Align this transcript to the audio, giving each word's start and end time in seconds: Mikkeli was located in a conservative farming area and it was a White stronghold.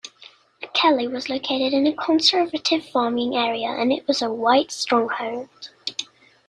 Mikkeli 0.63 1.07
was 1.11 1.29
located 1.29 1.73
in 1.73 1.85
a 1.85 1.93
conservative 1.95 2.83
farming 2.89 3.35
area 3.37 3.67
and 3.69 3.93
it 3.93 4.07
was 4.07 4.19
a 4.23 4.31
White 4.31 4.71
stronghold. 4.71 5.69